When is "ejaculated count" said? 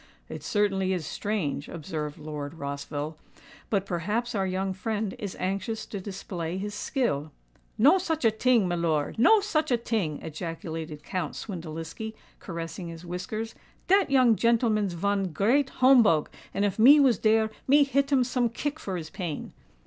10.23-11.35